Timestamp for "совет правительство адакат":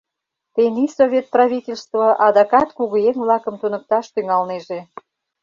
0.97-2.69